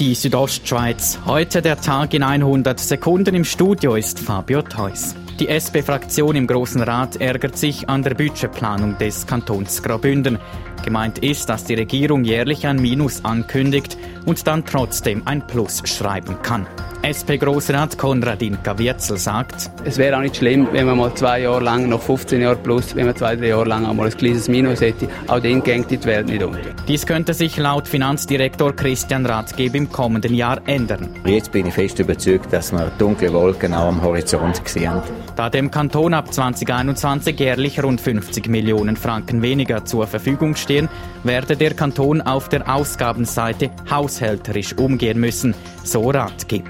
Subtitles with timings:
[0.00, 1.20] Die Südostschweiz.
[1.24, 3.32] Heute der Tag in 100 Sekunden.
[3.36, 5.14] Im Studio ist Fabio Theus.
[5.40, 10.38] Die SP-Fraktion im Grossen Rat ärgert sich an der Budgetplanung des Kantons Graubünden.
[10.84, 16.36] Gemeint ist, dass die Regierung jährlich ein Minus ankündigt und dann trotzdem ein Plus schreiben
[16.42, 16.68] kann.
[17.02, 21.88] SP-Grossrat Konradin Kavierzel sagt, es wäre auch nicht schlimm, wenn man mal zwei Jahre lang,
[21.88, 25.08] noch 15 Jahre plus, wenn man zwei, drei Jahre lang einmal ein kleines Minus hätte.
[25.26, 26.60] Auch den geht die Welt nicht unter.
[26.88, 31.10] Dies könnte sich laut Finanzdirektor Christian Rathgeb im kommenden Jahr ändern.
[31.26, 35.02] Jetzt bin ich fest überzeugt, dass wir dunkle Wolken auch am Horizont sehen.
[35.36, 40.88] Da dem Kanton ab 2021 jährlich rund 50 Millionen Franken weniger zur Verfügung stehen,
[41.24, 46.64] werde der Kanton auf der Ausgabenseite haushälterisch umgehen müssen, so Rathgeb.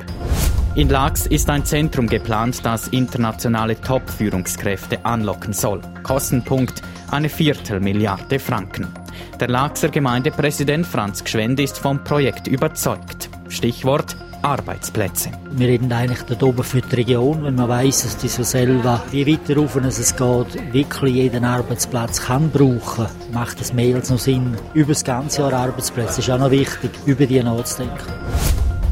[0.76, 5.80] In Lax ist ein Zentrum geplant, das internationale Top-Führungskräfte anlocken soll.
[6.02, 8.88] Kostenpunkt eine Viertelmilliarde Franken.
[9.38, 13.30] Der Laxer Gemeindepräsident Franz Gschwend ist vom Projekt überzeugt.
[13.48, 15.30] Stichwort Arbeitsplätze.
[15.52, 19.02] Wir reden eigentlich dort oben für die Region, wenn man weiß, dass die so selber,
[19.10, 24.18] wie weiter rauf es geht, wirklich jeden Arbeitsplatz kann brauchen, macht es mehr als noch
[24.18, 24.54] Sinn.
[24.74, 28.06] Über das ganze Jahr Arbeitsplätze ist auch noch wichtig, über die nachzudenken.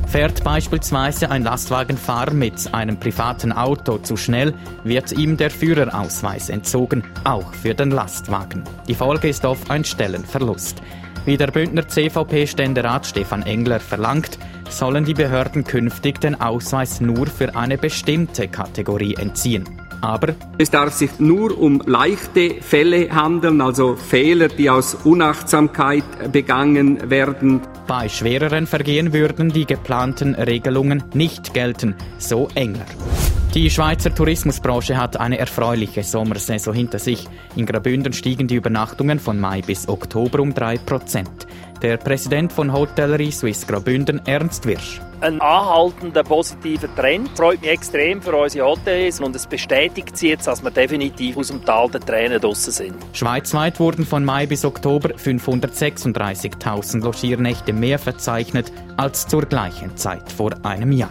[0.07, 7.03] Fährt beispielsweise ein Lastwagenfahrer mit einem privaten Auto zu schnell, wird ihm der Führerausweis entzogen,
[7.25, 8.65] auch für den Lastwagen.
[8.89, 10.83] Die Folge ist oft ein Stellenverlust.
[11.25, 17.55] Wie der Bündner CVP-Ständerat Stefan Engler verlangt, sollen die Behörden künftig den Ausweis nur für
[17.55, 19.65] eine bestimmte Kategorie entziehen.
[20.01, 27.09] Aber es darf sich nur um leichte Fälle handeln, also Fehler, die aus Unachtsamkeit begangen
[27.09, 27.61] werden.
[27.87, 32.87] Bei schwereren Vergehen würden die geplanten Regelungen nicht gelten, so Engler.
[33.55, 37.29] Die Schweizer Tourismusbranche hat eine erfreuliche Sommersaison hinter sich.
[37.55, 41.27] In Graubünden stiegen die Übernachtungen von Mai bis Oktober um 3%.
[41.83, 45.03] Der Präsident von Hotellerie Swiss Graubünden, Ernst Wirsch.
[45.21, 50.47] Ein anhaltender positiver Trend freut mich extrem für unsere Hotels und es bestätigt sie jetzt,
[50.47, 52.95] dass wir definitiv aus dem Tal der Tränen draussen sind.
[53.13, 60.53] Schweizweit wurden von Mai bis Oktober 536.000 Logiernächte mehr verzeichnet als zur gleichen Zeit vor
[60.63, 61.11] einem Jahr.